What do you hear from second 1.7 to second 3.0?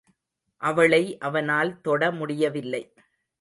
தொட முடியவில்லை.